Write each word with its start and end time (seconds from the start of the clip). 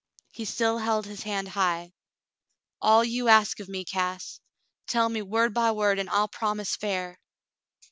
He 0.31 0.45
still 0.45 0.79
held 0.79 1.05
his 1.05 1.21
hand 1.21 1.49
high. 1.49 1.93
"All 2.81 3.03
you 3.03 3.27
ask 3.27 3.59
of 3.59 3.69
me, 3.69 3.85
Cass. 3.85 4.39
Tell 4.87 5.07
me 5.09 5.21
word 5.21 5.53
by 5.53 5.69
word, 5.73 5.99
an' 5.99 6.09
I'll 6.09 6.27
promise 6.27 6.75
fair." 6.75 7.19